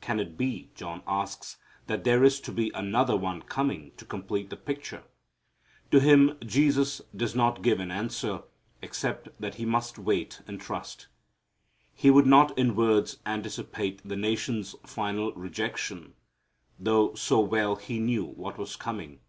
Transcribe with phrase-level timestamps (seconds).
[0.00, 1.58] Can it be, John asks,
[1.88, 5.02] that there is to be another one coming to complete the picture?
[5.90, 8.44] To him Jesus does not give an answer,
[8.80, 11.08] except that he must wait and trust.
[11.94, 16.14] He would not in words anticipate the nation's final rejection,
[16.78, 19.20] though so well He knew what was coming.